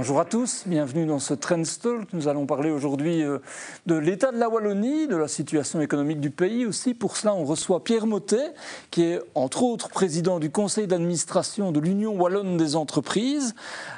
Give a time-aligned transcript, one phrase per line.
[0.00, 2.14] Bonjour à tous, bienvenue dans ce Trendstalk.
[2.14, 3.36] Nous allons parler aujourd'hui euh,
[3.84, 6.94] de l'état de la Wallonie, de la situation économique du pays aussi.
[6.94, 8.54] Pour cela, on reçoit Pierre Motet,
[8.90, 13.54] qui est entre autres président du conseil d'administration de l'Union wallonne des entreprises.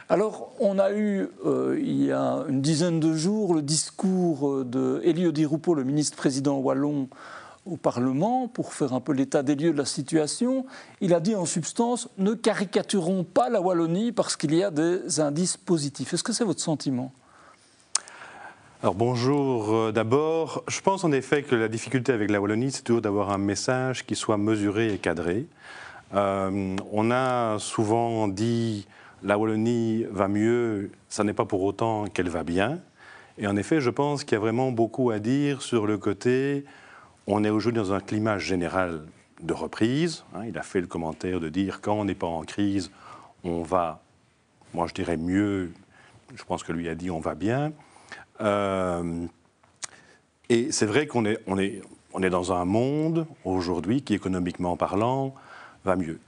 [0.08, 4.64] Alors, on a eu euh, il y a une dizaine de jours le discours euh,
[4.64, 7.06] de Elio Di le ministre-président wallon,
[7.64, 10.66] au Parlement pour faire un peu l'état des lieux de la situation.
[11.00, 15.20] Il a dit en substance ne caricaturons pas la Wallonie parce qu'il y a des
[15.20, 16.12] indices positifs.
[16.12, 17.12] Est-ce que c'est votre sentiment?
[18.82, 20.64] Alors bonjour euh, d'abord.
[20.66, 24.04] Je pense en effet que la difficulté avec la Wallonie, c'est toujours d'avoir un message
[24.04, 25.46] qui soit mesuré et cadré.
[26.14, 28.88] Euh, on a souvent dit
[29.22, 32.80] la Wallonie va mieux, ça n'est pas pour autant qu'elle va bien.
[33.38, 36.64] Et en effet, je pense qu'il y a vraiment beaucoup à dire sur le côté
[37.26, 39.02] on est aujourd'hui dans un climat général
[39.42, 40.24] de reprise.
[40.34, 40.44] Hein.
[40.46, 42.90] il a fait le commentaire de dire quand on n'est pas en crise,
[43.44, 44.02] on va,
[44.74, 45.72] moi je dirais mieux,
[46.34, 47.72] je pense que lui a dit on va bien.
[48.40, 49.26] Euh,
[50.48, 54.76] et c'est vrai qu'on est, on est, on est dans un monde aujourd'hui qui, économiquement
[54.76, 55.34] parlant,
[55.84, 56.20] va mieux.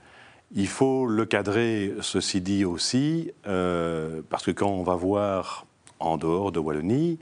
[0.53, 5.65] Il faut le cadrer, ceci dit aussi, euh, parce que quand on va voir
[5.99, 7.19] en dehors de Wallonie,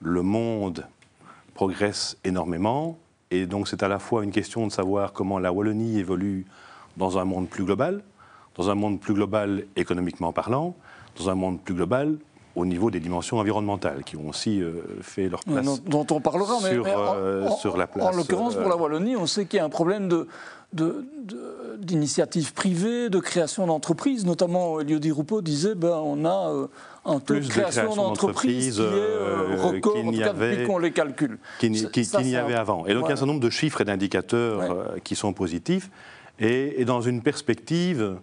[0.00, 0.86] le monde
[1.54, 2.98] progresse énormément,
[3.32, 6.44] et donc c'est à la fois une question de savoir comment la Wallonie évolue
[6.98, 8.02] dans un monde plus global,
[8.56, 10.76] dans un monde plus global économiquement parlant,
[11.18, 12.18] dans un monde plus global
[12.54, 15.82] au niveau des dimensions environnementales qui ont aussi euh, fait leur place.
[15.84, 18.06] Dont, on parlera, mais, sur, euh, sur la place.
[18.06, 20.26] En l'occurrence, pour la euh, Wallonie, on sait qu'il y a un problème de,
[21.78, 24.26] d'initiatives privées, de création d'entreprises.
[24.26, 26.68] Notamment, Elio Di Rupo disait ben, on a
[27.04, 30.92] un taux de création, d'entreprises qui est euh, record, en tout cas depuis qu'on les
[30.92, 31.38] calcule.
[31.58, 32.86] Qu'il n'y avait avant.
[32.86, 35.32] Et donc il y a un certain nombre de chiffres et d'indicateurs euh, qui sont
[35.32, 35.90] positifs.
[36.38, 38.16] Et, dans une perspective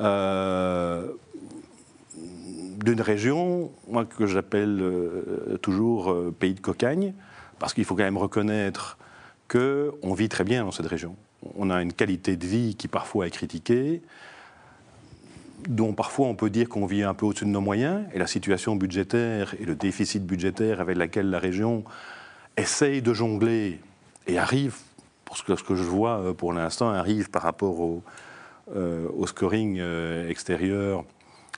[0.00, 1.08] euh,
[2.82, 3.70] d'une région,
[4.16, 4.82] que j'appelle
[5.62, 7.14] toujours pays de cocagne,
[7.58, 8.98] parce qu'il faut quand même reconnaître
[9.48, 11.14] qu'on vit très bien dans cette région.
[11.56, 14.02] On a une qualité de vie qui parfois est critiquée,
[15.68, 18.26] dont parfois on peut dire qu'on vit un peu au-dessus de nos moyens, et la
[18.26, 21.84] situation budgétaire et le déficit budgétaire avec lequel la région
[22.56, 23.80] essaye de jongler
[24.26, 24.76] et arrive,
[25.24, 28.02] pour ce que, je vois euh, pour l'instant, arrive par rapport au,
[28.76, 31.04] euh, scoring euh, extérieur,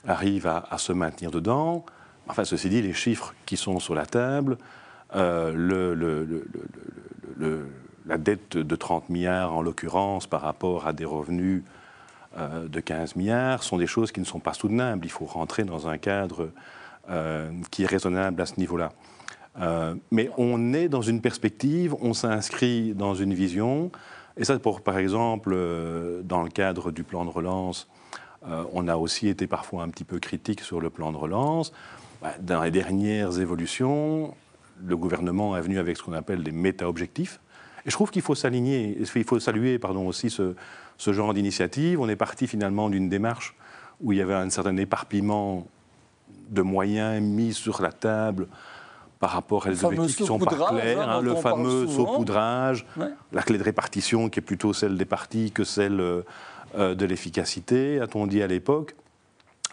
[0.07, 1.85] arrive à, se maintenir dedans.
[2.27, 4.57] Enfin, ceci dit, les chiffres qui sont sur la table,
[5.13, 5.95] le,
[8.05, 11.63] la dette de 30 milliards en l'occurrence par rapport à des revenus
[12.37, 15.05] euh, de 15 milliards sont des choses qui ne sont pas soutenables.
[15.05, 16.49] Il faut rentrer dans un cadre
[17.09, 18.91] euh, qui est raisonnable à ce niveau-là.
[19.61, 23.89] Euh, mais on est dans une perspective, on s'inscrit dans une vision,
[24.37, 25.57] et ça, pour, par exemple,
[26.25, 27.87] dans le cadre du plan de relance,
[28.73, 31.71] on a aussi été parfois un petit peu critique sur le plan de relance.
[32.21, 34.33] Bah, dans les dernières évolutions,
[34.83, 37.39] le gouvernement est venu avec ce qu'on appelle des méta-objectifs.
[37.85, 40.55] Et je trouve qu'il faut s'aligner, il faut saluer pardon, aussi ce,
[40.97, 41.99] ce genre d'initiative.
[41.99, 43.55] On est parti finalement d'une démarche
[44.01, 45.67] où il y avait un certain éparpillement
[46.49, 48.47] de moyens mis sur la table
[49.19, 52.85] par rapport à des objectifs qui sont pas clairs, hein, le fameux saupoudrage,
[53.31, 56.21] la clé de répartition qui est plutôt celle des partis que celle euh,
[56.75, 58.95] de l'efficacité, a-t-on dit à l'époque.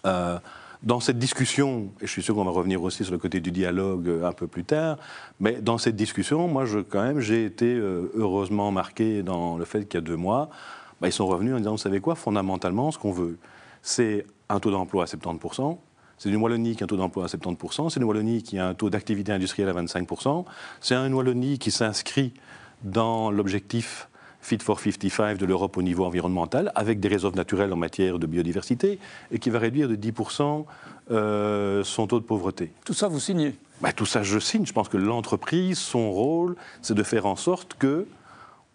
[0.07, 0.39] Euh,
[0.83, 3.53] dans cette discussion, et je suis sûr qu'on va revenir aussi sur le côté du
[3.53, 4.97] dialogue euh, un peu plus tard,
[5.39, 9.99] mais dans cette discussion, moi, quand même, j'ai été heureusement marqué dans le fait qu'il
[9.99, 10.51] y a deux mois,
[11.01, 13.39] bah, ils sont revenus en disant, vous savez quoi, fondamentalement, ce qu'on veut,
[13.83, 15.79] c'est un taux d'emploi à 70%,
[16.19, 18.67] c'est une Wallonie qui a un taux d'emploi à 70%, c'est une Wallonie qui a
[18.67, 20.45] un taux d'activité industrielle à 25%,
[20.81, 22.33] c'est une Wallonie qui s'inscrit
[22.85, 24.09] dans l'objectif
[24.43, 28.27] Fit for 55 de l'Europe au niveau environnemental, avec des réserves naturelles en matière de
[28.27, 28.99] biodiversité,
[29.31, 30.65] et qui va réduire de 10%
[31.11, 32.73] euh, son taux de pauvreté.
[32.85, 33.55] Tout ça, vous signez?
[33.81, 34.67] Bah, Tout ça, je signe.
[34.67, 38.07] Je pense que l'entreprise, son rôle, c'est de faire en sorte que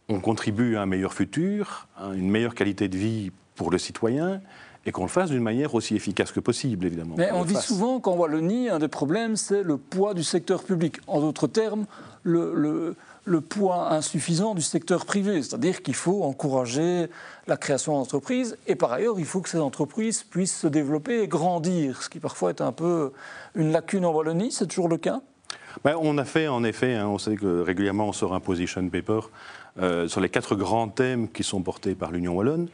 [0.10, 4.42] on contribue à un meilleur futur, à une meilleure qualité de vie pour le citoyen,
[4.86, 7.16] et qu'on le fasse d'une manière aussi efficace que possible, évidemment.
[7.18, 11.00] Mais on, dit souvent qu'en Wallonie, un des problèmes, c'est le poids du secteur public.
[11.08, 11.86] En d'autres termes,
[12.24, 12.96] le,
[13.42, 15.44] poids insuffisant du secteur privé.
[15.44, 17.08] C'est-à-dire qu'il faut encourager
[17.46, 21.28] la création d'entreprises, et par ailleurs, il faut que ces entreprises puissent se développer et
[21.28, 23.12] grandir, ce qui parfois est un peu
[23.56, 24.52] une lacune en Wallonie.
[24.52, 25.22] C'est toujours le cas?
[25.84, 28.88] Ben, on a fait en effet, hein, on sait que régulièrement on sort un position
[28.90, 29.20] paper
[29.80, 32.68] euh, sur les quatre grands thèmes qui sont portés par l'Union wallonne.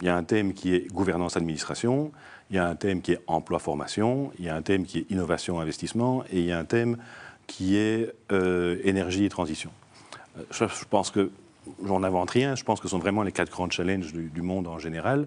[0.00, 2.10] Il y a un thème qui est gouvernance-administration,
[2.50, 5.10] il y a un thème qui est emploi-formation, il y a un thème qui est
[5.10, 6.96] innovation-investissement et il y a un thème
[7.46, 9.70] qui est euh, énergie et transition.
[10.38, 11.30] Euh, je, pense que,
[11.84, 14.66] j'en invente rien, je pense que ce sont vraiment les quatre grands challenges du, monde
[14.66, 15.26] en général.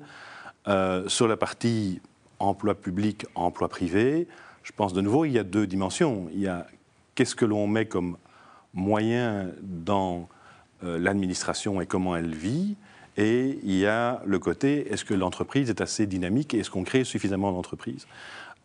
[1.07, 2.02] sur la partie
[2.40, 4.28] emploi public, emploi privé,
[4.66, 6.28] je pense de nouveau, il y a deux dimensions.
[6.34, 6.66] Il y a
[7.13, 8.18] qu'est-ce que l'on met comme
[8.74, 10.28] moyen dans
[10.84, 12.75] euh, l'administration et comment elle vit.
[13.16, 16.84] Et il y a le côté, est-ce que l'entreprise est assez dynamique et est-ce qu'on
[16.84, 18.07] crée suffisamment d'entreprises?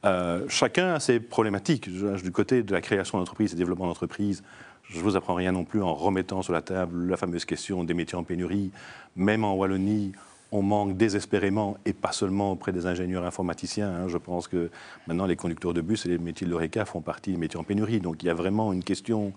[0.06, 1.90] Euh, Chacun a ses problématiques.
[1.90, 4.42] Du côté de la création d'entreprises et développement d'entreprises,
[4.90, 7.84] je ne vous apprends rien non plus en remettant sur la table la fameuse question
[7.84, 8.72] des métiers en pénurie.
[9.14, 10.12] Même en Wallonie,
[10.52, 13.88] on manque désespérément, et pas seulement auprès des ingénieurs informaticiens.
[13.88, 14.08] Hein.
[14.08, 14.68] Je pense que
[15.06, 17.62] maintenant, les conducteurs de bus et les métiers de l'ORECA font partie des métiers en
[17.62, 18.00] pénurie.
[18.00, 19.32] Donc il y a vraiment une question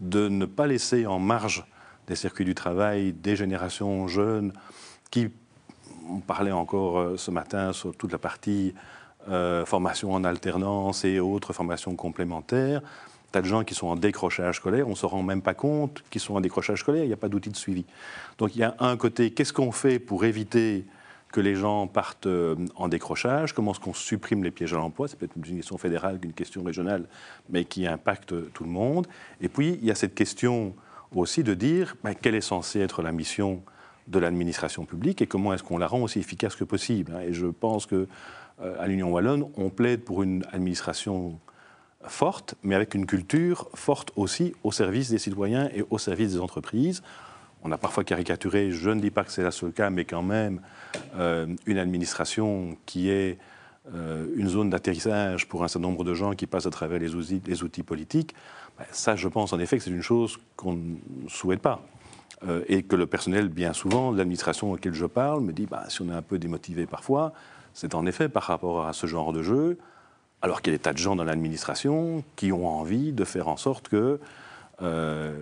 [0.00, 1.64] de ne pas laisser en marge
[2.08, 4.52] des circuits du travail des générations jeunes
[5.10, 5.28] qui,
[6.10, 8.74] on parlait encore euh, ce matin sur toute la partie
[9.28, 12.80] euh, formation en alternance et autres formations complémentaires,
[13.32, 16.02] tas de gens qui sont en décrochage scolaire, on ne se rend même pas compte
[16.10, 17.84] qu'ils sont en décrochage scolaire, il n'y a pas d'outil de suivi.
[18.38, 20.84] Donc il y a un côté, qu'est-ce qu'on fait pour éviter
[21.32, 23.52] que les gens partent euh, en décrochage?
[23.52, 25.08] Comment est-ce qu'on supprime les pièges à l'emploi?
[25.08, 27.04] C'est peut-être une question fédérale qu'une question régionale,
[27.50, 29.06] mais qui impacte tout le monde.
[29.40, 30.74] Et puis, il y a cette question
[31.14, 33.62] aussi de dire ben, quelle est censée être la mission
[34.08, 37.12] de l'administration publique et comment est-ce qu'on la rend aussi efficace que possible.
[37.14, 37.20] Hein?
[37.20, 38.06] Et je pense que
[38.62, 41.38] euh, l'Union wallonne, on plaide pour une administration
[42.04, 46.40] forte, mais avec une culture forte aussi au service des citoyens et au service des
[46.40, 47.02] entreprises.
[47.62, 50.22] On a parfois caricaturé, je ne dis pas que c'est la seule cas, mais quand
[50.22, 50.60] même
[51.16, 53.38] euh, une administration qui est
[53.94, 57.14] euh, une zone d'atterrissage pour un certain nombre de gens qui passent à travers les
[57.14, 58.34] outils, politiques.
[58.78, 61.82] Ben, ça, je pense en effet que c'est une chose qu'on ne souhaite pas.
[62.46, 66.02] Euh, et que le personnel, bien souvent, l'administration auquel je parle, me dit bah, si
[66.02, 67.32] on est un peu démotivé parfois,
[67.72, 69.78] c'est en effet par rapport à ce genre de jeu
[70.42, 73.48] alors qu'il y a des tas de gens dans l'administration qui ont envie de faire
[73.48, 74.20] en sorte que,
[74.82, 75.32] euh,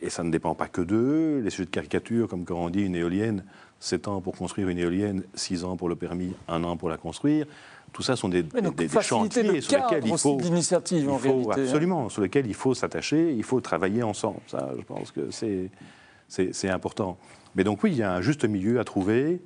[0.00, 2.82] et ça ne dépend pas que d'eux, les sujets de caricature, comme quand on dit
[2.82, 3.44] une éolienne,
[3.80, 6.96] 7 ans pour construire une éolienne, 6 ans pour le permis, 1 an pour la
[6.96, 7.46] construire.
[7.92, 11.54] Tout ça sont des, des, chantiers sur lesquels il faut, il faut hein.
[11.56, 14.40] absolument, sur lesquels il faut s'attacher, il faut travailler ensemble.
[14.46, 17.18] Ça, je pense que c'est important.
[17.54, 19.42] Mais donc oui, il y a un juste milieu à trouver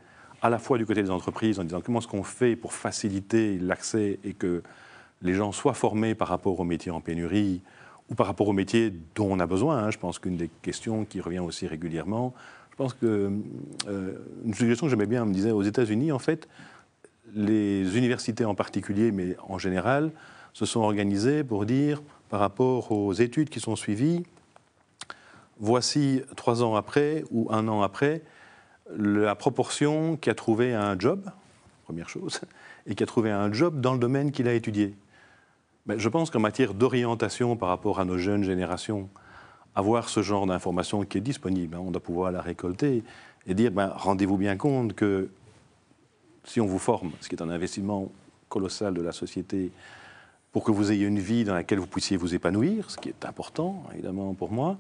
[0.46, 3.58] à la fois du côté des entreprises en disant comment est-ce qu'on fait pour faciliter
[3.58, 4.62] l'accès et que
[5.22, 7.62] les gens soient formés par rapport aux métiers en pénurie
[8.10, 9.78] ou par rapport aux métiers dont on a besoin.
[9.78, 9.90] Hein.
[9.90, 12.32] Je pense qu'une des questions qui revient aussi régulièrement,
[12.70, 13.32] je pense que
[13.88, 14.12] euh,
[14.44, 16.46] une suggestion que j'aimais bien, on me disait aux États-Unis, en fait,
[17.34, 20.12] les universités en particulier, mais en général,
[20.52, 24.22] se sont organisées pour dire, par rapport aux études qui sont suivies,
[25.58, 28.22] voici trois ans après ou un an après,
[28.94, 31.24] la proportion qui a trouvé un job,
[31.84, 32.40] première chose,
[32.86, 34.94] et qui a trouvé un job dans le domaine qu'il a étudié.
[35.86, 39.08] Ben, je pense qu'en matière d'orientation par rapport à nos jeunes générations,
[39.74, 43.04] avoir ce genre d'information qui est disponible, hein, on doit pouvoir la récolter
[43.46, 45.28] et dire ben, rendez-vous bien compte que
[46.44, 48.10] si on vous forme, ce qui est un investissement
[48.48, 49.70] colossal de la société,
[50.52, 53.24] pour que vous ayez une vie dans laquelle vous puissiez vous épanouir, ce qui est
[53.24, 54.78] important évidemment pour moi,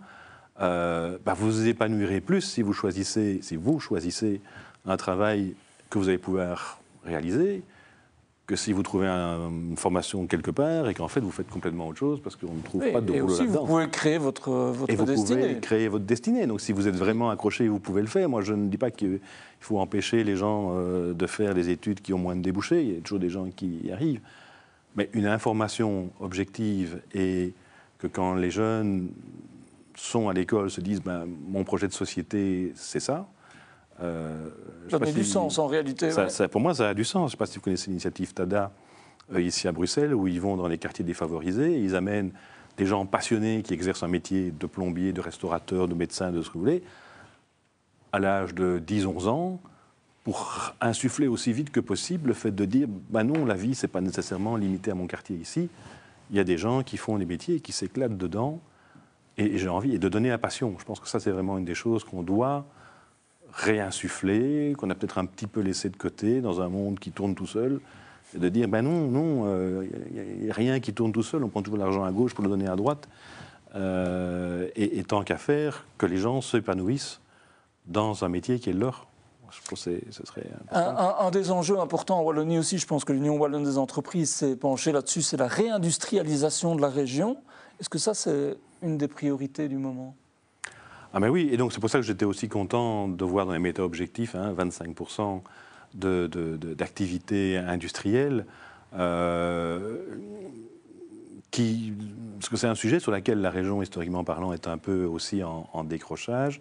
[0.60, 4.40] euh, bah, vous vous épanouirez plus si vous choisissez, si vous choisissez
[4.86, 5.54] un travail
[5.90, 7.62] que vous allez pouvoir réaliser
[8.46, 11.98] que si vous trouvez une formation quelque part et qu'en fait vous faites complètement autre
[11.98, 13.60] chose parce qu'on ne trouve pas de et boulot là-dedans.
[13.60, 15.40] Vous pouvez créer votre, votre et vous destinée.
[15.40, 16.46] pouvez créer votre destinée.
[16.46, 18.28] Donc si vous êtes vraiment accroché, vous pouvez le faire.
[18.28, 19.18] Moi, je ne dis pas qu'il
[19.60, 22.82] faut empêcher les gens euh, de faire des études qui ont moins de débouchés.
[22.82, 24.20] Il y a toujours des gens qui y arrivent.
[24.94, 27.52] Mais une information objective et
[27.98, 29.08] que quand les jeunes
[29.96, 33.26] sont à l'école se disent ben, mon projet de société, c'est ça.
[34.02, 34.48] Euh,
[34.90, 36.10] ça a du sens en réalité.
[36.50, 37.22] pour moi, ça a du sens.
[37.22, 38.70] Je ne sais pas si vous connaissez l'initiative TADA
[39.32, 42.32] euh, ici à Bruxelles, où ils vont dans les quartiers défavorisés et ils amènent
[42.76, 46.48] des gens passionnés qui exercent un métier de plombier, de restaurateur, de médecin, de ce
[46.48, 46.82] que vous voulez,
[48.12, 49.60] à l'âge de 10-11 ans,
[50.24, 53.86] pour insuffler aussi vite que possible le fait de dire ben non, la vie, ce
[53.86, 55.70] n'est pas nécessairement limité à mon quartier ici.
[56.30, 58.60] Il y a des gens qui font des métiers et qui s'éclatent dedans
[59.38, 60.74] et, j'ai envie de donner la passion.
[60.78, 62.66] Je pense que ça, c'est vraiment une des choses qu'on doit
[63.52, 67.34] réinsuffler, qu'on a peut-être un petit peu laissé de côté dans un monde qui tourne
[67.34, 67.80] tout seul,
[68.34, 69.84] et de dire ben non, non, il euh,
[70.42, 72.50] n'y a, rien qui tourne tout seul, on prend toujours l'argent à gauche pour le
[72.50, 73.08] donner à droite.
[73.74, 77.20] Euh, et, tant qu'à faire, que les gens s'épanouissent
[77.86, 79.06] dans un métier qui est leur.
[79.50, 83.04] Je pense que ce serait un, un, des enjeux importants en Wallonie aussi, je pense
[83.04, 87.36] que l'Union Wallonne des entreprises s'est penchée là-dessus, c'est la réindustrialisation de la région.
[87.78, 90.16] Est-ce que ça, c'est une des priorités du moment
[91.14, 93.52] ah mais oui, et donc c'est pour ça que j'étais aussi content de voir dans
[93.52, 95.40] les méta-objectifs hein, 25%
[95.94, 98.44] d'activité de, industrielle,
[98.94, 99.96] euh,
[101.50, 101.94] qui,
[102.38, 105.42] parce que c'est un sujet sur lequel la région, historiquement parlant, est un peu aussi
[105.42, 106.60] en, décrochage.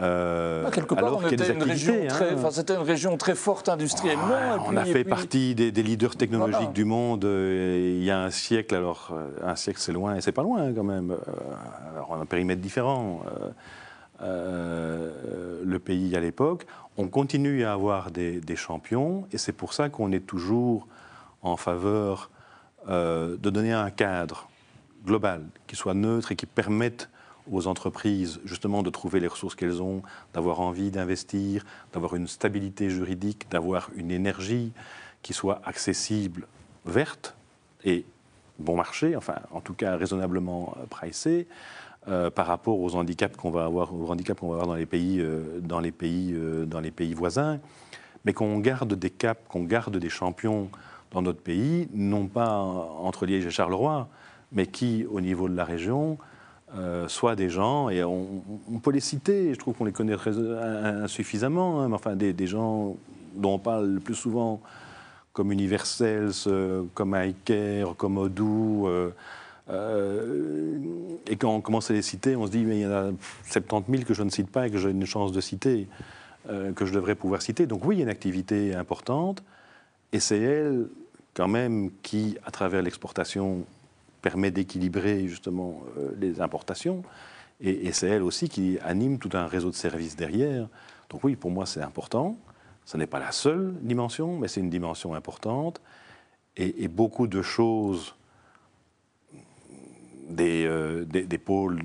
[0.00, 2.50] Euh, bah, quelque part, on était une région très, hein.
[2.50, 4.64] c'était une région très forte industriellement.
[4.66, 8.74] on a fait partie des, leaders technologiques du monde euh, il y a un siècle.
[8.74, 11.14] Alors, euh, un siècle, c'est loin et c'est pas loin quand même.
[11.92, 13.22] alors, on a un périmètre différent.
[14.20, 16.66] le pays à l'époque.
[16.96, 20.86] On continue à avoir des, des champions et c'est pour ça qu'on est toujours
[21.42, 22.30] en faveur
[22.88, 24.48] de donner un cadre
[25.04, 27.10] global qui soit neutre et qui permette
[27.50, 30.02] aux entreprises justement de trouver les ressources qu'elles ont,
[30.34, 34.72] d'avoir envie d'investir, d'avoir une stabilité juridique, d'avoir une énergie
[35.22, 36.46] qui soit accessible,
[36.84, 37.34] verte
[37.84, 38.04] et
[38.58, 41.46] bon marché, enfin en tout cas raisonnablement euh, pricée.
[42.08, 44.86] Euh, par rapport aux handicaps qu'on va avoir, aux handicaps qu'on va avoir dans les
[44.86, 46.34] pays, euh, dans les pays,
[46.66, 47.60] dans les pays voisins,
[48.24, 50.68] mais qu'on garde des caps, qu'on garde des champions
[51.12, 54.08] dans notre pays, non pas entre Liège et Charleroi,
[54.50, 56.18] mais qui, au niveau de la région,
[56.74, 58.42] euh, soit des gens, et on,
[58.82, 62.96] peut les citer, je trouve qu'on les connaît très, insuffisamment, hein, mais enfin des, gens
[63.34, 64.62] dont on parle le plus souvent
[65.34, 68.88] comme Universels, euh, comme Iker, comme Odoo.
[68.88, 70.78] Euh,
[71.26, 73.10] et quand on commence à les citer, on se dit, mais il y en a
[73.50, 75.88] 70 000 que je ne cite pas et que j'ai une chance de citer,
[76.48, 77.66] que je devrais pouvoir citer.
[77.66, 79.42] Donc oui, il y a une activité importante,
[80.12, 80.88] et c'est elle,
[81.34, 83.66] quand même, qui, à travers l'exportation,
[84.22, 87.02] permet d'équilibrer justement euh, les importations.
[87.60, 90.68] Et, c'est elle aussi qui anime tout un réseau de services derrière.
[91.10, 92.36] Donc oui, pour moi, c'est important.
[92.84, 95.80] Ce n'est pas la seule dimension, mais c'est une dimension importante.
[96.56, 98.16] Et, beaucoup de choses,
[100.28, 101.80] des, euh, des, pôles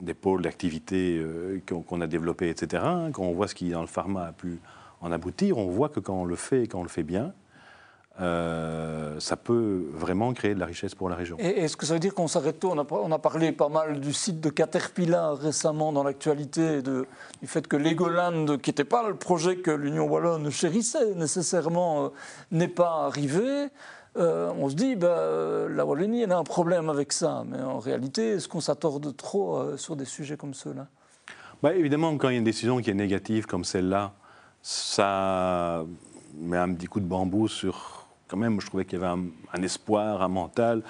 [0.00, 2.82] des pôles d'activité euh, qu'on a développés, etc.
[3.12, 4.60] Quand on voit ce qui, dans le pharma, a pu
[5.00, 7.34] en aboutir, on voit que quand on le fait quand on le fait bien,
[8.20, 11.36] euh, ça peut vraiment créer de la richesse pour la région.
[11.38, 14.12] Et est-ce que ça veut dire qu'on s'arrête tôt on a, parlé pas mal du
[14.12, 17.06] site de Caterpillar récemment dans l'actualité, du
[17.46, 22.08] fait que Legoland, qui n'était pas le projet que l'Union Wallonne chérissait nécessairement, euh,
[22.50, 23.68] n'est pas arrivé.
[24.16, 27.44] Euh, on se dit, ben, la Wallonie, elle a un problème avec ça.
[27.46, 30.88] Mais en réalité, est-ce qu'on s'attorde trop sur des sujets comme ceux-là?
[31.62, 34.12] Bah, Évidemment, quand il y a une décision qui est négative comme celle-là,
[34.62, 35.84] ça
[36.34, 37.99] met un petit coup de bambou sur
[38.30, 39.12] quand même, je trouvais qu'il y avait
[39.52, 40.82] un, espoir, un mental.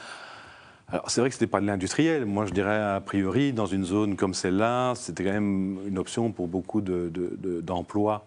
[0.89, 2.27] Alors, c'est vrai que ce n'était pas de l'industriel.
[2.27, 6.33] Moi, je dirais, a priori, dans une zone comme celle-là, c'était quand même une option
[6.33, 8.25] pour beaucoup d'emplois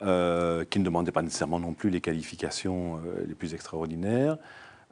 [0.00, 4.36] de, euh, qui ne demandaient pas nécessairement non plus les qualifications euh, les plus extraordinaires,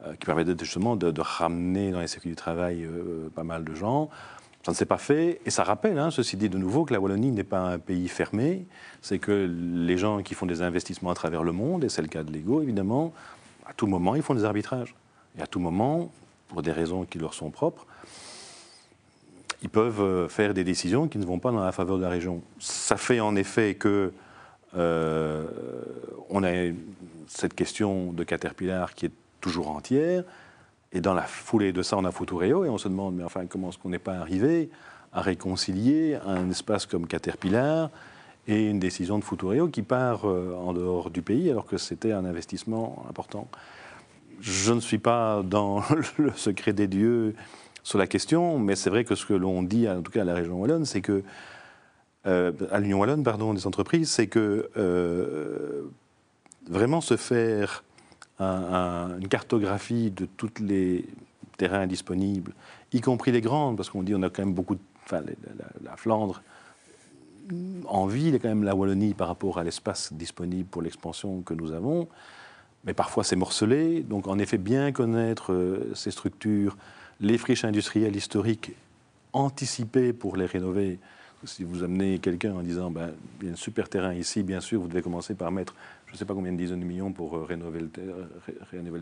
[0.03, 2.87] euh, qui permettaient justement de, ramener dans les circuits du travail
[3.35, 4.09] pas mal de gens.
[4.65, 7.01] Ça ne s'est pas fait, et ça rappelle, hein, ceci dit de nouveau, que la
[7.01, 8.65] Wallonie n'est pas un pays fermé.
[9.01, 12.07] C'est que les gens qui font des investissements à travers le monde, et c'est le
[12.07, 13.13] cas de Lego évidemment,
[13.65, 14.95] à tout moment, ils font des arbitrages.
[15.37, 16.11] Et à tout moment,
[16.47, 17.85] pour des raisons qui leur sont propres,
[19.61, 22.09] ils peuvent euh, faire des décisions qui ne vont pas dans la faveur de la
[22.09, 22.41] région.
[22.59, 24.11] Ça fait en effet que
[24.75, 25.45] euh,
[26.29, 26.51] on a
[27.27, 30.23] cette question de Caterpillar qui est toujours entière,
[30.91, 33.45] et dans la foulée de ça, on a Futureo, et on se demande, mais enfin,
[33.47, 34.69] comment est-ce qu'on n'est pas arrivé
[35.11, 37.89] à réconcilier un espace comme Caterpillar
[38.47, 42.11] et une décision de Futureo qui part euh, en dehors du pays alors que c'était
[42.11, 43.47] un investissement important.
[44.41, 45.81] Je ne suis pas dans
[46.17, 47.35] le secret des dieux
[47.83, 50.25] sur la question, mais c'est vrai que ce que l'on dit, en tout cas à
[50.25, 51.23] la région wallonne, c'est que
[52.25, 55.83] euh, à l'Union wallonne, pardon, des entreprises, c'est que euh,
[56.69, 57.83] vraiment se faire
[58.39, 61.05] une cartographie de tous les
[61.57, 62.51] terrains disponibles,
[62.91, 65.21] y compris les grandes, parce qu'on dit on a quand même beaucoup, de, enfin,
[65.81, 66.41] la Flandre
[67.87, 71.71] en ville, quand même la Wallonie par rapport à l'espace disponible pour l'expansion que nous
[71.71, 72.07] avons.
[72.85, 74.01] Mais parfois c'est morcelé.
[74.01, 76.77] Donc en effet, bien connaître euh, ces structures,
[77.19, 78.71] les friches industrielles historiques,
[79.31, 80.99] anticiper pour les rénover.
[81.45, 84.61] Si vous amenez quelqu'un en disant ben, il y a un super terrain ici, bien
[84.61, 85.75] sûr, vous devez commencer par mettre
[86.13, 87.87] je ne sais pas combien de dizaines de millions pour euh, rénover le,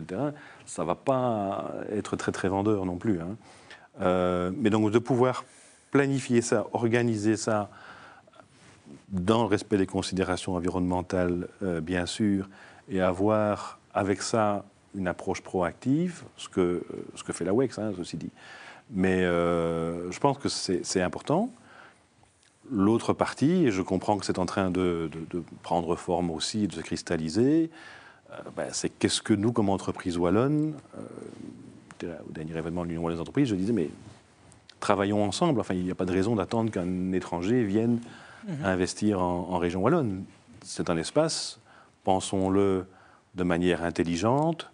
[0.06, 0.32] terrain,
[0.64, 3.20] ça ne va pas être très très vendeur non plus.
[3.20, 3.36] Hein.
[4.00, 5.44] Euh, mais donc de pouvoir
[5.90, 7.68] planifier ça, organiser ça,
[9.08, 12.48] dans le respect des considérations environnementales, euh, bien sûr,
[12.88, 16.84] et avoir avec ça une approche proactive, ce que, euh,
[17.14, 18.30] ce que fait la WEX, hein, ceci dit.
[18.90, 21.50] Mais euh, je pense que c'est important.
[22.70, 25.10] L'autre partie, et je comprends que c'est en train de,
[25.62, 27.70] prendre forme aussi, de se cristalliser,
[28.56, 30.74] ben, c'est qu'est-ce que nous, comme entreprise wallonne,
[32.02, 33.90] au dernier événement de l'Union wallonne des entreprises, je disais, mais
[34.80, 35.60] travaillons ensemble.
[35.60, 38.00] Enfin, il n'y a pas de raison d'attendre qu'un étranger vienne
[38.64, 40.24] Investir en, région wallonne.
[40.64, 41.58] C'est un espace,
[42.04, 42.86] pensons-le
[43.34, 44.68] de manière intelligente,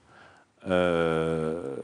[0.68, 1.76] euh,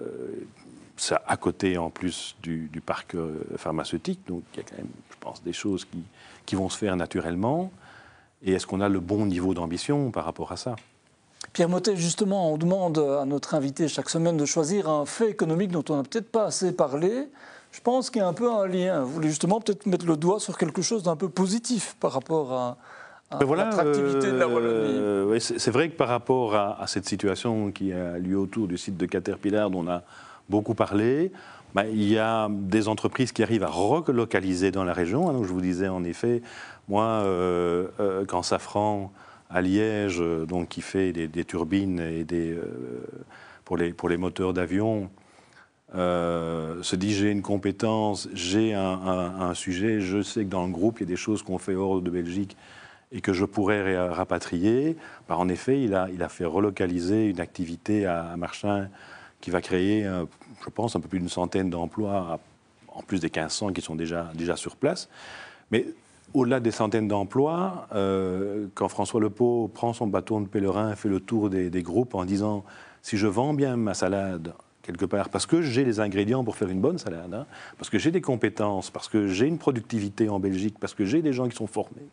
[0.96, 4.90] c'est à côté en plus du, parc euh, pharmaceutique, donc il y a quand même,
[5.10, 6.02] je pense, des choses qui,
[6.46, 7.70] qui vont se faire naturellement.
[8.42, 10.76] Et est-ce qu'on a le bon niveau d'ambition par rapport à ça?
[11.52, 15.70] Pierre Motet, justement, on demande à notre invité chaque semaine de choisir un fait économique
[15.70, 17.28] dont on n'a peut-être pas assez parlé.
[17.74, 19.02] Je pense qu'il y a un peu un lien.
[19.02, 22.52] Vous voulez justement peut-être mettre le doigt sur quelque chose d'un peu positif par rapport
[22.52, 22.76] à,
[23.32, 24.96] l'attractivité de la Wallonie.
[24.96, 28.96] Euh, c'est vrai que par rapport à, cette situation qui a lieu autour du site
[28.96, 30.02] de Caterpillar, dont on a
[30.48, 31.32] beaucoup parlé,
[31.74, 35.32] bah, il y a des entreprises qui arrivent à relocaliser dans la région.
[35.32, 36.42] donc je vous disais en effet,
[36.88, 39.10] moi, euh, euh, quand Safran
[39.50, 42.56] à Liège, donc qui fait des, turbines et des,
[43.64, 44.52] pour, les, pour les moteurs
[45.94, 51.00] d'avion, se dit j'ai une compétence, j'ai un, sujet, je sais que dans le groupe,
[51.00, 52.56] il y a des choses qu'on fait hors de Belgique
[53.12, 54.96] et que je pourrais rapatrier.
[55.28, 58.88] Bah, en effet, il a, fait relocaliser une activité à, Marchin
[59.40, 60.04] qui va créer,
[60.64, 62.40] je pense, un peu plus d'une centaine d'emplois,
[62.94, 65.08] en plus des 1500 qui sont déjà, sur place.
[65.70, 65.86] Mais
[66.32, 71.20] au-delà des centaines d'emplois, euh, quand François Lepeau prend son bâton de pèlerin fait le
[71.20, 72.64] tour des, groupes en disant
[73.02, 76.68] si je vends bien ma salade quelque part, parce que j'ai les ingrédients pour faire
[76.68, 77.46] une bonne salade, hein,
[77.78, 81.22] parce que j'ai des compétences, parce que j'ai une productivité en Belgique, parce que j'ai
[81.22, 82.06] des gens qui sont formés,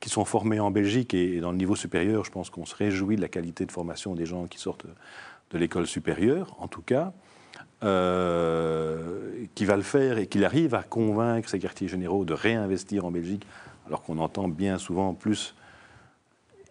[0.00, 3.16] qui sont formés en Belgique et, dans le niveau supérieur, je pense qu'on se réjouit
[3.16, 4.86] de la qualité de formation des gens qui sortent
[5.50, 7.12] de l'école supérieure, en tout cas.
[7.84, 13.04] Euh, qui va le faire et qu'il arrive à convaincre ses quartiers généraux de réinvestir
[13.04, 13.46] en Belgique,
[13.86, 15.54] alors qu'on entend bien souvent plus,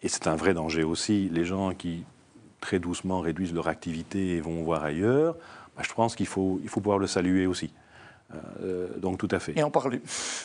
[0.01, 2.05] et c'est un vrai danger aussi, les gens qui
[2.61, 5.35] très doucement réduisent leur activité et vont voir ailleurs,
[5.75, 7.71] bah, je pense qu'il faut, il faut pouvoir le saluer aussi.
[8.63, 9.53] Euh, donc tout à fait.
[9.55, 10.01] Et en parler.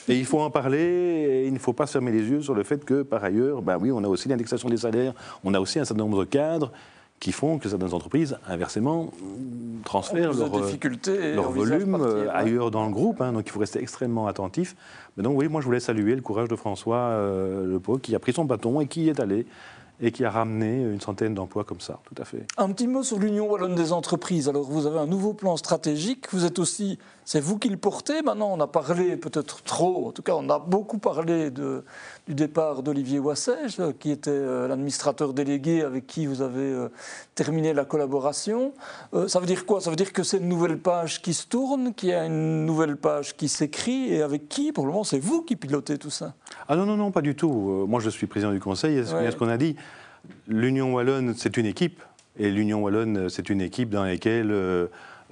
[0.09, 2.63] Et il faut en parler, et il ne faut pas fermer les yeux sur le
[2.63, 5.15] fait que, par ailleurs, ben oui, on a aussi l'indexation des salaires,
[5.45, 6.73] on a aussi un certain nombre de cadres
[7.21, 9.13] qui font que certaines entreprises, inversement,
[9.85, 10.51] transfèrent leur,
[11.35, 13.21] leur volume euh, ailleurs dans le groupe.
[13.21, 14.75] Hein, donc il faut rester extrêmement attentif.
[15.17, 18.19] Mais donc oui, moi je voulais saluer le courage de François euh, Lepeau qui a
[18.19, 19.47] pris son bâton et qui y est allé
[20.01, 22.47] et qui a ramené une centaine d'emplois comme ça, tout à fait.
[22.57, 24.49] Un petit mot sur l'Union wallonne des entreprises.
[24.49, 26.99] Alors vous avez un nouveau plan stratégique, vous êtes aussi,
[27.33, 28.23] c'est vous qui le portez.
[28.23, 31.85] Maintenant, on a parlé peut-être trop, en tout cas, on a beaucoup parlé de,
[32.27, 36.89] du départ d'Olivier Wassège, qui était euh, l'administrateur délégué avec qui vous avez euh,
[37.37, 38.73] terminé la collaboration.
[39.15, 39.81] Euh, ça veut dire quoi?
[39.81, 42.67] Ça veut dire que c'est une nouvelle page qui se tourne, qu'il y a une
[42.67, 44.73] nouvelle page qui s'écrit, et avec qui?
[44.73, 46.35] Pour le moment, c'est vous qui pilotez tout ça
[46.67, 47.53] Ah non, non, non, pas du tout.
[47.87, 49.77] Moi, je suis président du conseil, et ce qu'on a dit.
[50.49, 52.03] L'Union Wallonne, c'est une équipe.
[52.37, 54.53] Et l'Union Wallonne, c'est une équipe dans laquelle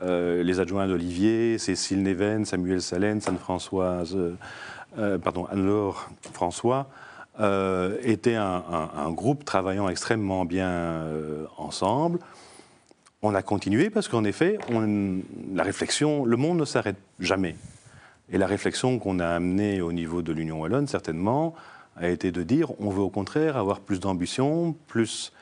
[0.03, 4.17] euh, euh, les adjoints d'Olivier, Cécile Neven, Samuel Salène, Anne-Françoise,
[4.99, 6.89] euh, pardon, Anne-Laure François,
[8.03, 11.05] étaient un, groupe travaillant extrêmement bien
[11.57, 12.19] ensemble.
[13.23, 14.59] On a continué parce qu'en effet,
[15.55, 17.55] la réflexion, le monde ne s'arrête jamais.
[18.33, 21.55] Et la réflexion qu'on a amenée au niveau de l'Union Wallonne, certainement,
[21.95, 25.33] a été de dire on veut au contraire avoir plus d'ambition, plus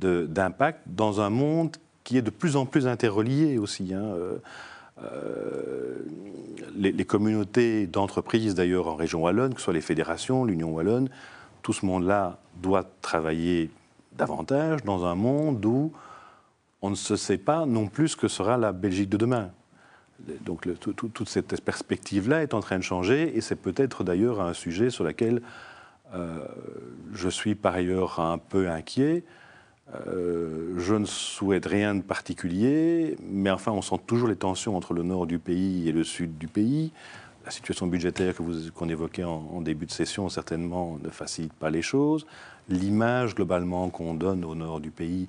[0.00, 3.94] d'impact dans un monde qui est de plus en plus interrelié aussi.
[3.94, 4.02] Hein.
[4.02, 4.38] Euh,
[5.02, 5.98] euh,
[6.76, 11.08] les, communautés d'entreprises, d'ailleurs en région wallonne, que ce soit les fédérations, l'Union wallonne,
[11.62, 13.70] tout ce monde-là doit travailler
[14.12, 15.92] davantage dans un monde où
[16.82, 19.50] on ne se sait pas non plus ce que sera la Belgique de demain.
[20.42, 24.90] Donc toute cette perspective-là est en train de changer et c'est peut-être d'ailleurs un sujet
[24.90, 25.40] sur lequel
[26.14, 26.44] euh,
[27.12, 29.24] je suis par ailleurs un peu inquiet.
[30.06, 34.94] Euh, je ne souhaite rien de particulier, mais enfin, on sent toujours les tensions entre
[34.94, 36.92] le nord du pays et le sud du pays.
[37.44, 38.34] La situation budgétaire
[38.74, 42.26] qu'on évoquait en, début de session, certainement, ne facilite pas les choses.
[42.68, 45.26] L'image, globalement, qu'on donne au nord du pays,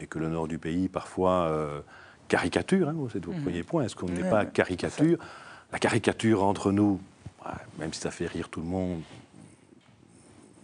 [0.00, 1.80] et que le nord du pays, parfois, euh,
[2.28, 3.42] caricature, hein, c'est votre mmh.
[3.42, 5.18] premier point, est-ce qu'on n'est pas caricature?
[5.72, 7.00] La caricature entre nous,
[7.78, 9.00] même si ça fait rire tout le monde,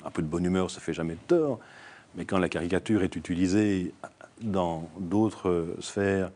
[0.04, 1.58] un peu de bonne humeur, ça fait jamais de tort,
[2.14, 3.92] mais quand la caricature est utilisée
[4.42, 6.30] dans d'autres sphères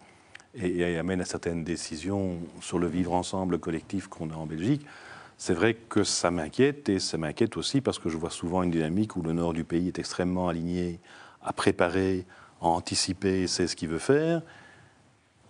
[0.54, 4.87] et, amène à certaines décisions sur le vivre ensemble collectif qu'on a en Belgique,
[5.37, 8.70] c'est vrai que ça m'inquiète et ça m'inquiète aussi parce que je vois souvent une
[8.70, 11.00] dynamique où le nord du pays est extrêmement aligné
[11.42, 12.24] à préparer,
[12.60, 14.42] à anticiper, c'est ce qu'il veut faire,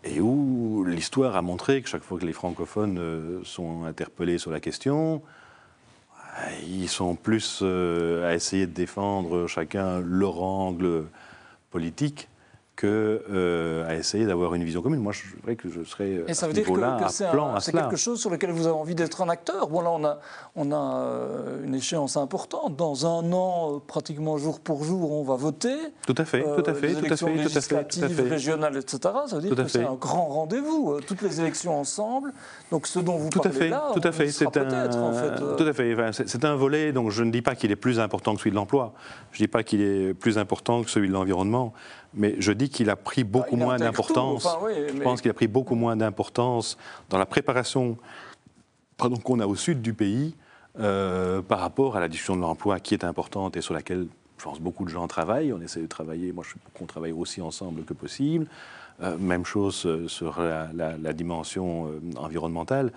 [0.04, 4.50] et où l'histoire a montré que chaque fois que les francophones euh, sont interpellés sur
[4.50, 5.22] la question,
[6.66, 11.04] ils sont plus euh, à essayer de défendre chacun leur angle
[11.70, 12.28] politique
[12.76, 15.00] que euh, à essayer d'avoir une vision commune.
[15.00, 18.30] Moi, je dirais que je serais Et ça veut dire que, c'est quelque chose sur
[18.30, 19.68] lequel vous avez envie d'être un acteur?
[19.68, 20.18] Bon, là, on a,
[20.56, 22.76] on a euh, une échéance importante.
[22.76, 25.76] Dans un an, pratiquement jour pour jour, on va voter.
[26.06, 28.28] Tout à fait, tout à fait, tout à fait, législatives, tout à fait.
[28.28, 28.98] régionales, etc.
[29.26, 31.00] Ça veut dire que c'est un grand rendez-vous.
[31.06, 32.32] Toutes les élections ensemble.
[32.72, 34.30] Donc, ce dont vous tout parlez à fait, là, tout à fait.
[34.30, 36.26] C'est un, en fait, tout à fait.
[36.26, 36.92] c'est un volet.
[36.92, 38.94] Donc, je ne dis pas qu'il est plus important que celui de l'emploi.
[39.30, 41.72] Je ne dis pas qu'il est plus important que celui de l'environnement
[42.16, 44.46] mais je dis qu'il a pris beaucoup ah, moins d'importance.
[44.94, 46.76] Je pense qu'il a pris beaucoup moins d'importance
[47.10, 47.96] dans la préparation
[48.96, 50.34] qu'on a au sud du pays
[50.78, 54.06] euh, par rapport à la discussion de l'emploi qui est importante et sur laquelle
[54.38, 55.52] je pense beaucoup de gens travaillent.
[55.52, 58.46] On essaie de travailler, moi je suis pour qu'on travaille aussi ensemble que possible.
[59.02, 62.92] Euh, même chose euh, sur la, dimension environnementale.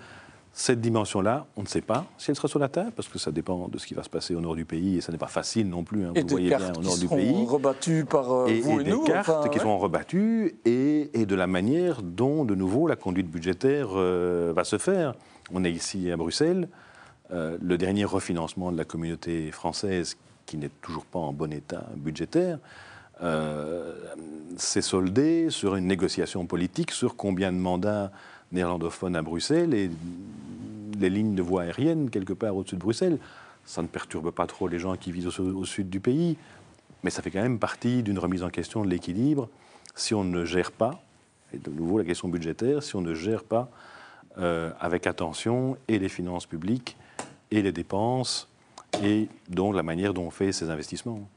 [0.60, 3.30] Cette dimension-là, on ne sait pas si elle sera sur la table, parce que ça
[3.30, 5.28] dépend de ce qui va se passer au nord du pays, et ça n'est pas
[5.28, 7.46] facile non plus, hein, vous voyez bien, au nord du pays.
[7.46, 11.46] rebattues par euh, et, vous et, et des cartes qui seront rebattues, et, de la
[11.46, 15.14] manière dont, de nouveau, la conduite budgétaire euh, va se faire.
[15.52, 16.68] On est ici à Bruxelles,
[17.30, 21.86] euh, le dernier refinancement de la communauté française, qui n'est toujours pas en bon état
[21.94, 22.58] budgétaire,
[24.56, 28.10] s'est soldé sur une négociation politique sur combien de mandats
[28.52, 29.90] néerlandophones à Bruxelles et
[30.98, 33.18] les lignes de voie aérienne quelque part au-dessus de Bruxelles.
[33.64, 36.36] Ça ne perturbe pas trop les gens qui vivent au, sud du pays,
[37.02, 39.48] mais ça fait quand même partie d'une remise en question de l'équilibre
[39.94, 41.02] si on ne gère pas,
[41.52, 43.68] et de nouveau la question budgétaire, si on ne gère pas
[44.38, 46.96] euh, avec attention et les finances publiques
[47.50, 48.48] et les dépenses
[49.02, 51.28] et donc la manière dont on fait ces investissements.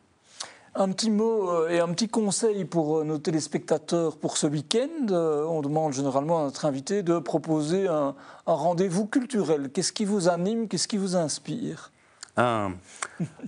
[0.73, 5.07] Un petit mot euh, et un petit conseil pour euh, nos téléspectateurs pour ce week-end.
[5.11, 9.69] Euh, on demande généralement à notre invité de proposer un, rendez-vous culturel.
[9.73, 10.69] Qu'est-ce qui vous anime?
[10.69, 11.91] Qu'est-ce qui vous inspire?
[12.37, 12.69] Ah,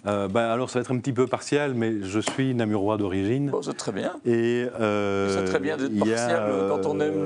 [0.04, 3.50] ben alors ça va être un petit peu partial, mais je suis namurois d'origine.
[3.50, 4.14] Bon, c'est très bien.
[4.26, 7.26] Et c'est très bien d'être partial quand on aime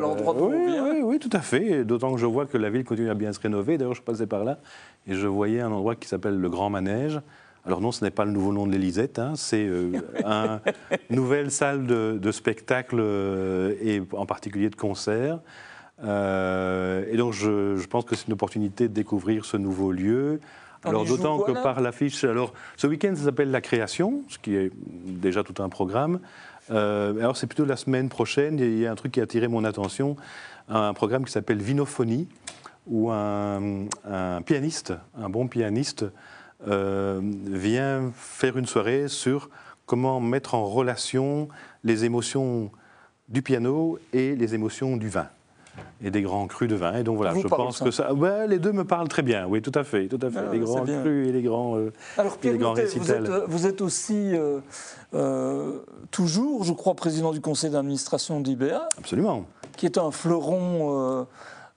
[0.00, 0.84] l'endroit où oui, vient.
[0.84, 1.84] Oui, oui, tout à fait.
[1.84, 3.78] D'autant que je vois que la ville continue à bien se rénover.
[3.78, 4.58] D'ailleurs, je passais par là
[5.08, 7.20] et je voyais un endroit qui s'appelle le Grand Manège.
[7.64, 9.92] Alors non, ce n'est pas le nouveau nom de hein, c'est euh,
[11.10, 15.38] une nouvelle salle de, spectacle euh, et en particulier de concert.
[16.02, 20.40] Euh, et donc je, pense que c'est une opportunité de découvrir ce nouveau lieu.
[20.84, 24.72] Alors d'autant que par l'affiche, alors ce week-end ça s'appelle la création, ce qui est
[25.04, 26.18] déjà tout un programme.
[26.68, 29.62] alors c'est plutôt la semaine prochaine, il y a un truc qui a attiré mon
[29.62, 30.16] attention,
[30.68, 32.26] un programme qui s'appelle Vinophonie,
[32.88, 36.04] où un, un, pianiste, un bon pianiste,
[36.68, 39.50] euh, vient faire une soirée sur
[39.86, 41.48] comment mettre en relation
[41.84, 42.70] les émotions
[43.28, 45.28] du piano et les émotions du vin
[46.04, 46.96] et des grands crus de vin.
[46.96, 48.10] Et donc voilà, je pense que ça,
[48.48, 49.46] les deux me parlent très bien.
[49.46, 50.40] Oui, tout à fait, tout à fait.
[50.46, 54.32] Ah, les grands crus et les grands, euh, Alors, Pierre, Vous êtes, vous êtes aussi
[55.14, 55.78] euh,
[56.10, 58.88] toujours, je crois, président du conseil d'administration d'IBA.
[58.98, 59.46] Absolument.
[59.76, 61.26] Qui est un fleuron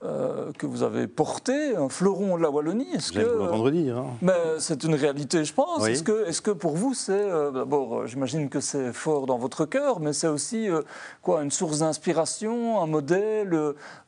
[0.06, 2.88] euh, que vous avez porté, un fleuron de la Wallonie.
[2.94, 3.98] Est-ce que l'entendre dire.
[3.98, 4.12] Hein.
[4.22, 5.88] Mais c'est une réalité, je pense.
[5.88, 9.38] Est-ce que, est que pour vous, c'est euh, d'abord, euh, j'imagine que c'est fort dans
[9.38, 10.68] votre cœur, mais c'est aussi
[11.22, 13.58] quoi, une source d'inspiration, un modèle,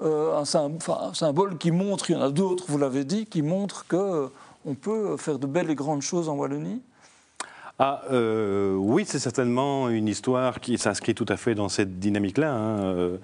[0.01, 4.29] un, symbole qui montre, il y en a d'autres, vous l'avez dit, qui montre que
[4.65, 6.81] on peut faire de belles et grandes choses en Wallonie?
[7.79, 12.53] Ah, oui, c'est certainement une histoire qui s'inscrit tout à fait dans cette dynamique-là.
[12.53, 13.17] Hein.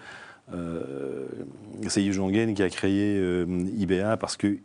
[0.54, 1.26] Euh,
[1.88, 3.46] c'est Yves Jongen qui a créé euh,
[3.78, 4.60] IBA parce qu'il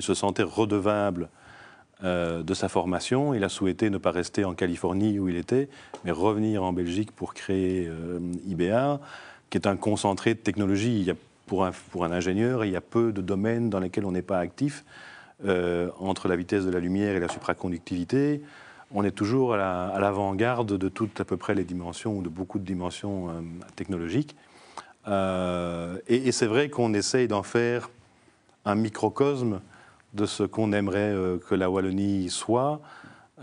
[0.00, 1.28] se sentait redevable
[2.04, 3.34] euh, de sa formation.
[3.34, 5.68] Il a souhaité ne pas rester en Californie où il était,
[6.04, 7.90] mais revenir en Belgique pour créer
[8.46, 9.00] IBA,
[9.50, 11.10] qui est un concentré de technologie.
[11.46, 14.84] Pour un ingénieur, il y a peu de domaines dans lesquels on n'est pas actif.
[15.98, 18.42] entre la vitesse de la lumière et la supraconductivité,
[18.92, 22.58] on est toujours à l'avant-garde de toutes à peu près les dimensions, ou de beaucoup
[22.58, 23.28] de dimensions
[23.76, 24.36] technologiques.
[25.08, 27.90] Euh, et, c'est vrai qu'on essaye d'en faire
[28.64, 29.60] un microcosme
[30.14, 32.80] de ce qu'on aimerait euh, que la Wallonie soit,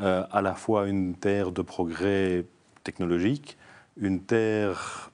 [0.01, 2.45] euh, à la fois une terre de progrès
[2.83, 3.57] technologique,
[3.97, 5.11] une terre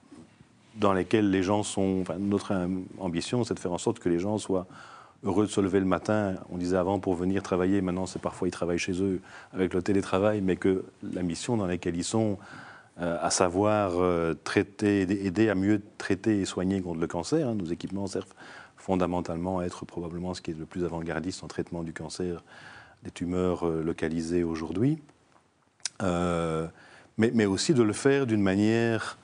[0.76, 2.04] dans laquelle les gens sont...
[2.18, 4.66] Notre ambition, c'est de faire en sorte que les gens soient
[5.24, 6.34] heureux de se lever le matin.
[6.50, 9.20] On disait avant pour venir travailler, maintenant c'est parfois ils travaillent chez eux
[9.52, 12.38] avec le télétravail, mais que la mission dans laquelle ils sont
[13.02, 17.48] euh, à savoir euh, traiter, aider à mieux traiter et soigner contre le cancer.
[17.48, 17.56] Hein.
[17.56, 18.32] Nos équipements servent
[18.76, 22.44] fondamentalement à être probablement ce qui est le plus avant-gardiste en traitement du cancer
[23.02, 24.98] des tumeurs euh, localisées aujourd'hui,
[27.18, 29.18] mais, aussi de le faire d'une manière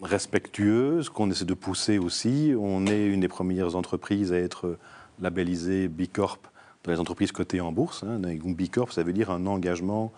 [0.00, 2.54] respectueuse, qu'on essaie de pousser aussi.
[2.58, 4.78] On est une des premières entreprises à être
[5.20, 6.46] labellisée B Corp
[6.84, 8.04] dans les entreprises cotées en bourse.
[8.04, 8.20] Hein.
[8.20, 10.12] B Corp, ça veut dire un engagement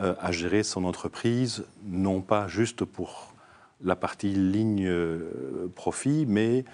[0.00, 3.34] à gérer son entreprise, non pas juste pour
[3.82, 6.64] la partie ligne euh, profit, mais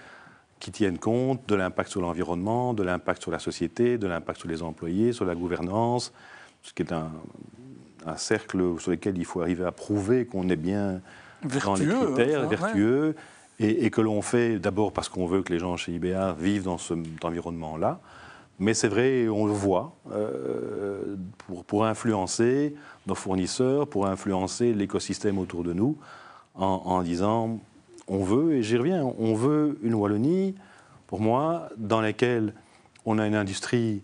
[0.58, 4.48] qui tienne compte de l'impact sur l'environnement, de l'impact sur la société, de l'impact sur
[4.48, 6.12] les employés, sur la gouvernance,
[6.62, 7.10] ce qui est un,
[8.16, 11.00] cercle sur lequel il faut arriver à prouver qu'on est bien
[11.64, 13.16] dans les critères, vertueux,
[13.58, 16.78] et, que l'on fait d'abord parce qu'on veut que les gens chez IBA vivent dans
[16.78, 18.00] cet environnement-là.
[18.58, 22.74] Mais c'est vrai, on le voit, euh, pour, pour, influencer
[23.06, 25.98] nos fournisseurs, pour influencer l'écosystème autour de nous,
[26.54, 27.60] en, en disant
[28.08, 30.54] on veut, et j'y reviens, on veut une Wallonie,
[31.06, 32.54] pour moi, dans laquelle
[33.04, 34.02] on a une industrie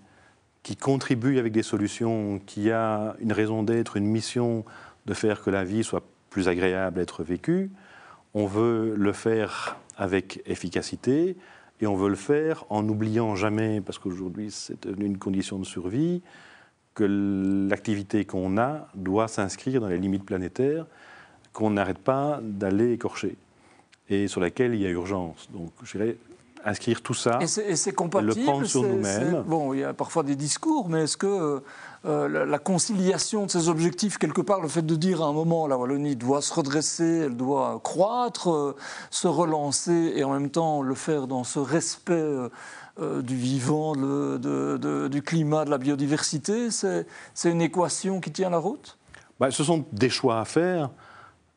[0.63, 4.65] qui contribue avec des solutions, qui a une raison d'être, une mission
[5.07, 7.71] de faire que la vie soit plus agréable à être vécue.
[8.35, 11.37] On veut le faire avec efficacité
[11.83, 16.23] et on veut le faire en n'oubliant jamais, parce qu'aujourd'hui c'est une condition de survie,
[16.95, 17.05] que
[17.69, 20.87] l'activité qu'on a doit s'inscrire dans les limites planétaires,
[21.53, 23.37] qu'on n'arrête pas d'aller écorcher
[24.09, 25.49] et sur laquelle il y a urgence.
[25.53, 25.71] Donc,
[26.65, 29.43] inscrire tout ça, et c'est compatible, le prendre sur nous-mêmes.
[29.47, 31.63] Bon, il y a parfois des discours, mais est-ce que
[32.05, 35.67] euh, la, conciliation de ces objectifs, quelque part, le fait de dire à un moment
[35.67, 38.77] la Wallonie doit se redresser, elle doit croître, euh,
[39.11, 42.13] se relancer, et en même temps le faire dans ce respect
[43.01, 47.07] euh, du vivant, du climat, de la biodiversité, c'est
[47.45, 48.99] une équation qui tient la route?
[49.41, 50.91] Bah, Ce sont des choix à faire.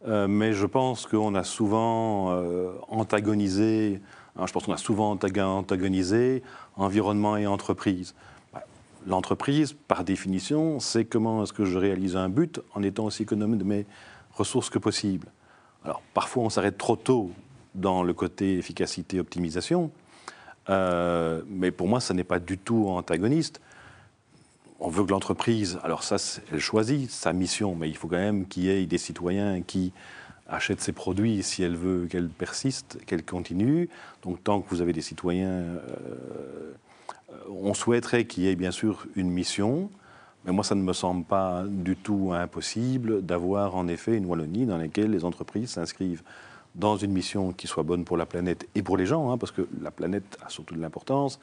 [0.08, 4.02] Euh, mais je pense qu'on a souvent euh, antagonisé,
[4.38, 6.44] je pense qu'on a souvent antagonisé
[6.76, 8.16] environnement et entreprise.
[8.54, 8.64] Bah,
[9.08, 13.58] l'entreprise, par définition, c'est comment est-ce que je réalise un but en étant aussi économe
[13.58, 13.86] de mes
[14.34, 15.28] ressources que possible.
[15.84, 17.32] Alors parfois on s'arrête trop tôt
[17.76, 19.92] dans le côté efficacité, optimisation,
[20.70, 23.62] euh, mais pour moi ça n'est pas du tout antagoniste
[24.80, 26.18] on veut que l'entreprise, alors ça,
[26.52, 29.94] elle choisit sa mission, mais il faut quand même qu'il y ait des citoyens qui
[30.48, 33.90] achètent ses produits si elle veut qu'elle persiste, qu'elle continue.
[34.24, 36.74] Donc tant que vous avez des citoyens, euh,
[37.50, 39.90] on souhaiterait qu'il y ait bien sûr une mission,
[40.46, 44.66] mais moi ça ne me semble pas du tout impossible d'avoir en effet une Wallonie
[44.66, 46.24] dans laquelle les entreprises s'inscrivent
[46.76, 49.52] dans une mission qui soit bonne pour la planète et pour les gens, hein, parce
[49.52, 51.40] que la planète a surtout de l'importance,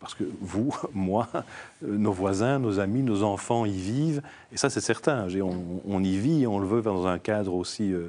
[0.00, 1.28] parce que vous, moi,
[1.82, 5.28] nos voisins, nos amis, nos enfants y vivent, et ça c'est certain,
[5.86, 8.08] on, y vit, on le veut dans un cadre aussi euh,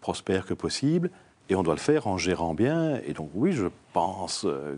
[0.00, 1.10] prospère que possible,
[1.48, 4.76] et on doit le faire en gérant bien, et donc oui, je pense euh,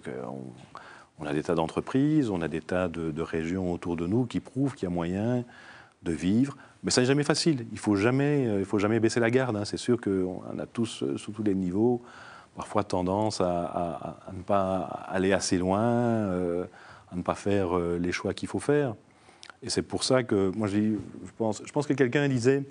[1.18, 4.40] qu'on a des tas d'entreprises, on a des tas de, régions autour de nous qui
[4.40, 5.44] prouvent qu'il y a moyen
[6.02, 9.30] de vivre, mais ça n'est jamais facile, il ne faut, jamais, faut jamais baisser la
[9.30, 9.64] garde, hein.
[9.64, 12.02] c'est sûr qu'on a tous, sous tous les niveaux,
[12.56, 16.64] parfois tendance à, ne pas aller assez loin, euh,
[17.12, 18.94] à ne pas faire euh, les choix qu'il faut faire.
[19.62, 20.96] Et c'est pour ça que moi je
[21.38, 22.64] pense, je pense que quelqu'un disait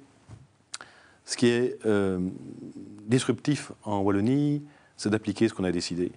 [1.26, 2.20] ce qui est euh,
[3.06, 4.64] disruptif en Wallonie,
[4.98, 6.12] c'est d'appliquer ce qu'on a décidé.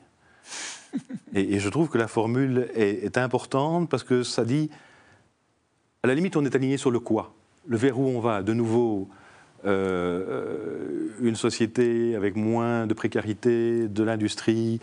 [1.34, 4.70] et, je trouve que la formule est, importante parce que ça dit,
[6.02, 7.34] à la limite, on est aligné sur le quoi,
[7.66, 8.42] le vers où on va.
[8.42, 9.08] De nouveau,
[9.64, 14.80] euh, une société avec moins de précarité, de l'industrie,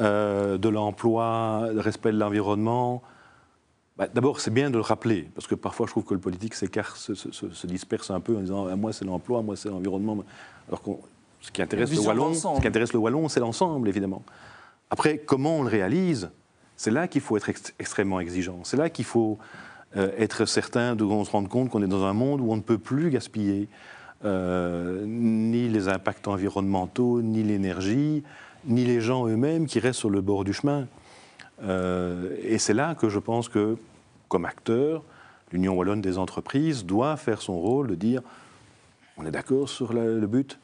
[0.00, 3.02] euh, de l'emploi, le respect de l'environnement.
[4.02, 6.54] Bah, d'abord, c'est bien de le rappeler, parce que parfois je trouve que le politique
[6.54, 10.24] s'écarte, se, disperse un peu en disant ah, moi c'est l'emploi, moi c'est l'environnement.
[10.66, 10.90] Alors que
[11.40, 14.24] ce qui intéresse le wallon, ce qui intéresse le wallon, c'est l'ensemble évidemment.
[14.90, 16.30] Après, comment on le réalise?
[16.74, 18.58] C'est là qu'il faut être extrêmement exigeant.
[18.64, 19.38] C'est là qu'il faut
[19.96, 22.60] euh, être certain de se rendre compte qu'on est dans un monde où on ne
[22.60, 23.68] peut plus gaspiller,
[24.24, 28.24] euh, ni les impacts environnementaux, ni l'énergie,
[28.64, 30.88] ni les gens eux-mêmes qui restent sur le bord du chemin.
[31.62, 33.76] Euh, et c'est là que je pense que,
[34.32, 35.02] comme acteur,
[35.52, 38.22] l'Union wallonne des entreprises doit faire son rôle de dire
[39.18, 40.58] on est d'accord sur le but.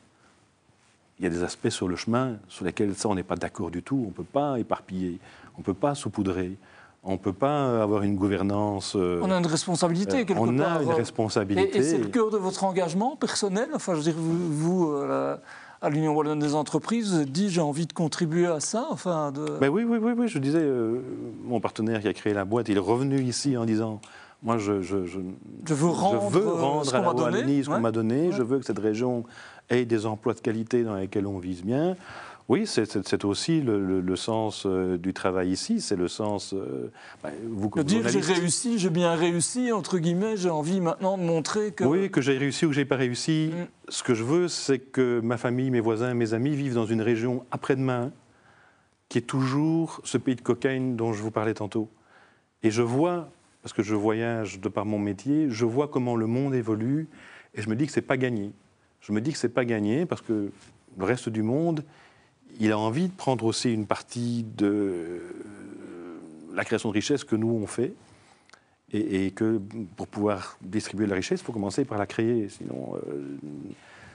[1.18, 3.70] Il y a des aspects sur le chemin sur lesquels ça on n'est pas d'accord
[3.70, 4.04] du tout.
[4.06, 5.18] On ne peut pas éparpiller,
[5.56, 6.56] on ne peut pas saupoudrer.
[7.04, 8.96] On ne peut pas avoir une gouvernance.
[8.96, 10.78] Euh, on a une responsabilité, quelque on part.
[10.78, 11.78] On a une responsabilité.
[11.78, 13.68] Et, c'est le cœur de votre engagement personnel?
[13.72, 15.36] Enfin, je veux dire, vous, euh,
[15.80, 19.58] à l'Union Wallonne des entreprises, dit j'ai envie de contribuer à ça enfin, de...
[19.60, 21.00] ben oui, oui, oui, oui, je disais, euh,
[21.44, 24.00] mon partenaire qui a créé la boîte, il est revenu ici en disant
[24.42, 25.18] moi, je, je, je,
[25.66, 28.30] je veux rendre, veux rendre à la Wallonie ce qu'on m'a donné.
[28.30, 29.24] Je veux que cette région
[29.68, 31.96] ait des emplois de qualité dans lesquels on vise bien.
[32.48, 36.54] Oui, c'est aussi le, sens euh, du travail ici, c'est le sens...
[36.54, 36.90] Euh,
[37.22, 41.72] bah, vous, dire j'ai réussi, j'ai bien réussi, entre guillemets, j'ai envie maintenant de montrer
[41.72, 41.84] que...
[41.84, 43.50] Oui, que j'ai réussi ou que j'ai pas réussi.
[43.52, 43.66] Mm.
[43.90, 47.02] Ce que je veux, c'est que ma famille, mes voisins, mes amis vivent dans une
[47.02, 48.12] région après-demain
[49.10, 51.90] qui est toujours ce pays de cocaïne dont je vous parlais tantôt.
[52.62, 53.30] Et je vois,
[53.62, 57.08] parce que je voyage de par mon métier, je vois comment le monde évolue
[57.54, 58.52] et je me dis que c'est pas gagné.
[59.02, 60.50] Je me dis que c'est pas gagné parce que
[60.96, 61.84] le reste du monde,
[62.58, 65.20] il a envie de prendre aussi une partie de
[66.54, 67.94] la création de richesse que nous on fait.
[68.90, 69.60] Et, que
[69.96, 72.48] pour pouvoir distribuer la richesse, il faut commencer par la créer.
[72.48, 73.36] Sinon, euh,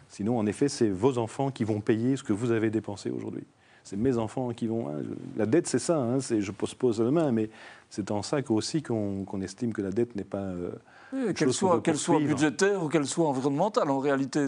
[0.09, 3.43] sinon en effet, c'est vos enfants qui vont payer ce que vous avez dépensé aujourd'hui
[3.83, 4.89] c'est mes enfants qui vont.
[4.89, 5.01] Hein,
[5.37, 5.97] la dette, c'est ça.
[5.97, 7.49] Hein, je pose demain, mais
[7.89, 10.37] c'est en ça aussi qu'on estime que la dette n'est pas.
[10.37, 14.47] Euh, qu'elle soit, soit, budgétaire ou qu'elle soit environnementale, en réalité.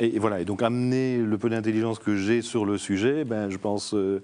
[0.00, 0.40] Et, voilà.
[0.40, 3.94] Et donc amener le peu d'intelligence que j'ai sur le sujet, ben, je pense.
[3.94, 4.22] Euh,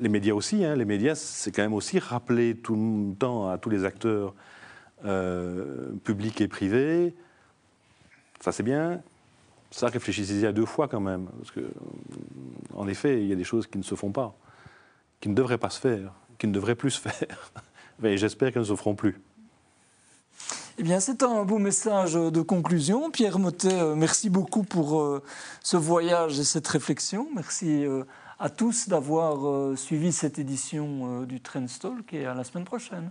[0.00, 3.58] les médias aussi, hein, les médias, c'est quand même aussi rappeler tout le temps à
[3.58, 4.34] tous les acteurs
[5.04, 7.14] euh, publics et privés,
[8.40, 9.02] ça c'est bien,
[9.74, 11.26] ça, réfléchissez-y à deux fois quand même.
[11.38, 11.68] Parce que,
[12.74, 14.36] en effet, il y a des choses qui ne se font pas,
[15.20, 17.52] qui ne devraient pas se faire, qui ne devraient plus se faire.
[17.98, 19.20] Mais j'espère qu'elles ne se feront plus.
[20.78, 23.10] Eh bien, c'est un beau message de conclusion.
[23.10, 25.22] Pierre Motet, euh, merci beaucoup pour euh,
[25.62, 27.28] ce voyage et cette réflexion.
[27.34, 28.04] Merci euh,
[28.38, 33.10] à tous d'avoir suivi cette édition du Trendstalk et à la semaine prochaine.